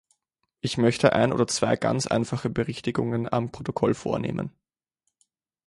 [0.61, 4.51] Ich möchte ein oder zwei ganz einfache Berichtigungen am Protokoll vornehmen.